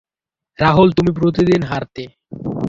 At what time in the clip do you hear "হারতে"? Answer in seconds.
1.63-2.03